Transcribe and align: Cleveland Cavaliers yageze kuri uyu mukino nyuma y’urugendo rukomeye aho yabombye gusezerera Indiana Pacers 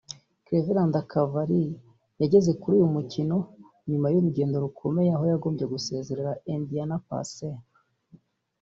Cleveland 0.45 0.95
Cavaliers 1.11 1.81
yageze 2.21 2.51
kuri 2.61 2.73
uyu 2.77 2.93
mukino 2.95 3.37
nyuma 3.89 4.07
y’urugendo 4.13 4.55
rukomeye 4.65 5.09
aho 5.15 5.23
yabombye 5.31 5.65
gusezerera 5.73 6.31
Indiana 6.53 6.95
Pacers 7.07 7.61